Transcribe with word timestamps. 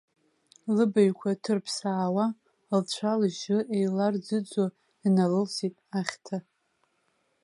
Лыбаҩқәа 0.75 1.31
ҭырԥсаауа, 1.43 2.25
лцәалжьы 2.79 3.57
еиларӡыӡо, 3.75 4.65
иналылсит 5.05 5.75
ахьҭа. 5.99 6.37